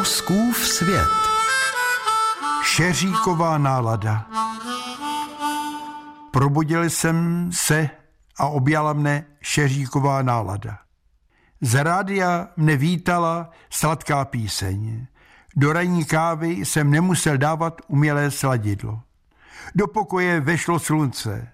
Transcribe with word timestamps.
Fouskův 0.00 0.68
svět. 0.68 1.08
Šeříková 2.62 3.58
nálada. 3.58 4.26
Probudil 6.30 6.84
jsem 6.84 7.50
se 7.52 7.90
a 8.38 8.46
objala 8.46 8.92
mne 8.92 9.24
šeříková 9.40 10.22
nálada. 10.22 10.78
Z 11.60 11.82
rádia 11.82 12.48
mne 12.56 12.76
vítala 12.76 13.50
sladká 13.70 14.24
píseň. 14.24 15.06
Do 15.56 15.72
ranní 15.72 16.04
kávy 16.04 16.50
jsem 16.50 16.90
nemusel 16.90 17.38
dávat 17.38 17.80
umělé 17.88 18.30
sladidlo. 18.30 19.02
Do 19.74 19.86
pokoje 19.86 20.40
vešlo 20.40 20.78
slunce. 20.78 21.52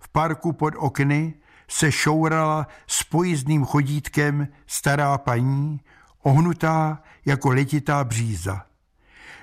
V 0.00 0.08
parku 0.08 0.52
pod 0.52 0.74
okny 0.76 1.34
se 1.68 1.92
šourala 1.92 2.66
s 2.86 3.02
pojízdným 3.02 3.64
chodítkem 3.64 4.48
stará 4.66 5.18
paní, 5.18 5.80
ohnutá 6.22 7.02
jako 7.24 7.50
letitá 7.50 8.04
bříza. 8.04 8.66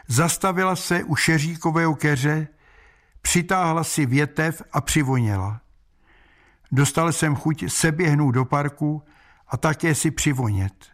Zastavila 0.07 0.75
se 0.75 1.03
u 1.03 1.15
šeříkového 1.15 1.95
keře, 1.95 2.47
přitáhla 3.21 3.83
si 3.83 4.05
větev 4.05 4.61
a 4.71 4.81
přivoněla. 4.81 5.61
Dostal 6.71 7.11
jsem 7.11 7.35
chuť 7.35 7.71
seběhnout 7.71 8.31
do 8.31 8.45
parku 8.45 9.03
a 9.47 9.57
také 9.57 9.95
si 9.95 10.11
přivonět. 10.11 10.85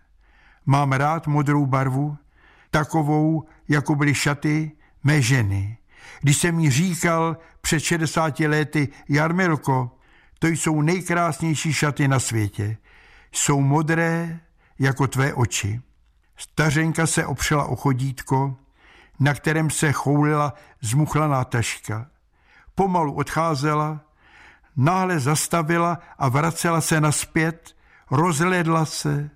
Mám 0.66 0.92
rád 0.92 1.28
modrou 1.28 1.66
barvu, 1.66 2.18
takovou, 2.72 3.44
jako 3.68 3.96
byly 3.96 4.16
šaty 4.16 4.72
mé 5.04 5.22
ženy. 5.22 5.78
Když 6.22 6.38
jsem 6.38 6.60
jí 6.60 6.70
říkal 6.70 7.38
před 7.62 7.80
60 7.80 8.40
lety, 8.40 8.88
Jarmilko, 9.10 9.98
to 10.40 10.48
jsou 10.48 10.82
nejkrásnější 10.82 11.74
šaty 11.74 12.08
na 12.08 12.20
světě. 12.20 12.78
Jsou 13.32 13.62
modré 13.62 14.40
jako 14.80 15.08
tvé 15.08 15.34
oči. 15.34 15.82
Stařenka 16.38 17.08
se 17.08 17.26
opřela 17.26 17.66
o 17.66 17.76
chodítko, 17.76 18.58
na 19.20 19.34
kterém 19.34 19.70
se 19.70 19.92
choulila 19.92 20.54
zmuchlaná 20.82 21.44
taška. 21.44 22.08
Pomalu 22.76 23.14
odcházela, 23.14 24.00
náhle 24.76 25.20
zastavila 25.20 26.00
a 26.18 26.30
vracela 26.30 26.82
se 26.82 27.02
naspět, 27.02 27.76
rozhledla 28.12 28.86
se, 28.86 29.30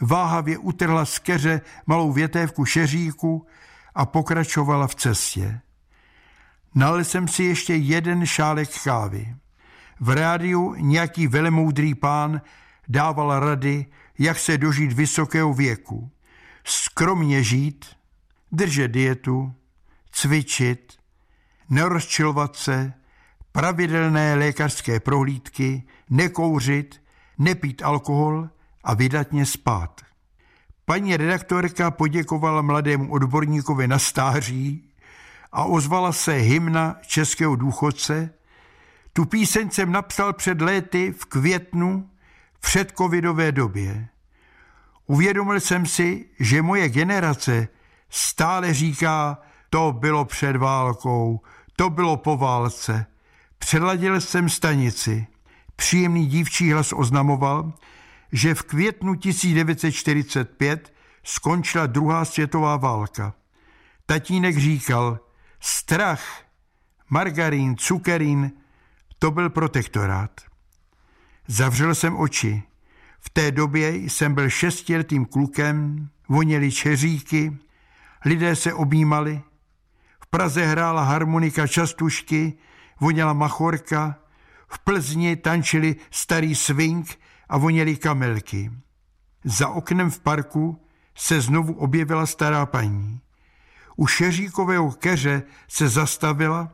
váhavě 0.00 0.58
utrhla 0.58 1.04
z 1.04 1.18
keře 1.18 1.60
malou 1.86 2.12
větévku 2.12 2.64
šeříku 2.64 3.46
a 3.94 4.06
pokračovala 4.06 4.86
v 4.86 4.94
cestě. 4.94 5.60
Nalil 6.74 7.04
jsem 7.04 7.28
si 7.28 7.44
ještě 7.44 7.74
jeden 7.74 8.26
šálek 8.26 8.82
kávy. 8.84 9.36
V 10.00 10.10
rádiu 10.10 10.74
nějaký 10.74 11.26
velemoudrý 11.26 11.94
pán 11.94 12.40
dával 12.88 13.40
rady, 13.40 13.86
jak 14.20 14.38
se 14.38 14.58
dožít 14.58 14.92
vysokého 14.92 15.54
věku. 15.54 16.10
Skromně 16.64 17.42
žít, 17.42 17.86
držet 18.52 18.88
dietu, 18.88 19.52
cvičit, 20.12 20.92
nerozčilovat 21.70 22.56
se, 22.56 22.92
pravidelné 23.52 24.34
lékařské 24.34 25.00
prohlídky, 25.00 25.82
nekouřit, 26.10 27.02
nepít 27.38 27.82
alkohol 27.82 28.48
a 28.84 28.94
vydatně 28.94 29.46
spát. 29.46 30.00
Paní 30.84 31.16
redaktorka 31.16 31.90
poděkovala 31.90 32.62
mladému 32.62 33.12
odborníkovi 33.12 33.88
na 33.88 33.98
stáří 33.98 34.92
a 35.52 35.64
ozvala 35.64 36.12
se 36.12 36.32
hymna 36.32 36.96
českého 37.06 37.56
důchodce. 37.56 38.30
Tu 39.12 39.24
píseň 39.24 39.70
jsem 39.70 39.92
napsal 39.92 40.32
před 40.32 40.60
léty 40.60 41.12
v 41.12 41.24
květnu 41.24 42.10
v 42.60 42.70
předcovidové 42.70 43.52
době. 43.52 44.08
Uvědomil 45.06 45.60
jsem 45.60 45.86
si, 45.86 46.26
že 46.40 46.62
moje 46.62 46.88
generace 46.88 47.68
stále 48.10 48.74
říká, 48.74 49.38
to 49.70 49.92
bylo 49.92 50.24
před 50.24 50.56
válkou, 50.56 51.40
to 51.76 51.90
bylo 51.90 52.16
po 52.16 52.36
válce. 52.36 53.06
Předladil 53.58 54.20
jsem 54.20 54.48
stanici. 54.48 55.26
Příjemný 55.76 56.26
dívčí 56.26 56.72
hlas 56.72 56.92
oznamoval, 56.92 57.72
že 58.32 58.54
v 58.54 58.62
květnu 58.62 59.14
1945 59.14 60.94
skončila 61.24 61.86
druhá 61.86 62.24
světová 62.24 62.76
válka. 62.76 63.34
Tatínek 64.06 64.58
říkal, 64.58 65.20
strach, 65.60 66.42
margarín, 67.10 67.76
cukerín, 67.76 68.52
to 69.18 69.30
byl 69.30 69.50
protektorát. 69.50 70.49
Zavřel 71.50 71.94
jsem 71.94 72.16
oči. 72.16 72.62
V 73.20 73.30
té 73.30 73.50
době 73.50 73.94
jsem 73.94 74.34
byl 74.34 74.50
šestiletým 74.50 75.24
klukem, 75.24 76.08
voněli 76.28 76.72
čeříky, 76.72 77.58
lidé 78.24 78.56
se 78.56 78.74
objímali. 78.74 79.42
V 80.20 80.26
Praze 80.26 80.66
hrála 80.66 81.02
harmonika 81.04 81.66
častušky, 81.66 82.52
voněla 83.00 83.32
machorka, 83.32 84.16
v 84.68 84.78
Plzni 84.78 85.36
tančili 85.36 85.96
starý 86.10 86.54
swing 86.54 87.18
a 87.48 87.58
voněli 87.58 87.96
kamelky. 87.96 88.70
Za 89.44 89.68
oknem 89.68 90.10
v 90.10 90.20
parku 90.20 90.84
se 91.14 91.40
znovu 91.40 91.72
objevila 91.72 92.26
stará 92.26 92.66
paní. 92.66 93.20
U 93.96 94.06
šeříkového 94.06 94.92
keře 94.92 95.42
se 95.68 95.88
zastavila, 95.88 96.72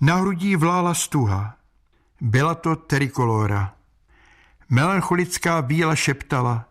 na 0.00 0.16
hrudí 0.16 0.56
vlála 0.56 0.94
stuha. 0.94 1.56
Byla 2.20 2.54
to 2.54 2.76
trikolora. 2.76 3.74
Melancholická 4.72 5.62
bíla 5.62 5.94
šeptala, 5.94 6.68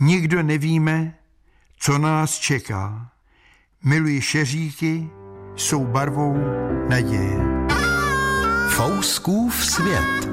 nikdo 0.00 0.42
nevíme, 0.42 1.14
co 1.78 1.98
nás 1.98 2.38
čeká. 2.38 3.10
Miluji 3.84 4.20
šeříky, 4.20 5.08
jsou 5.56 5.86
barvou 5.86 6.36
naděje. 6.88 7.66
Fouskův 8.68 9.64
svět. 9.64 10.28